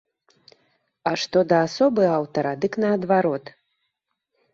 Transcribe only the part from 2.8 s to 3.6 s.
наадварот.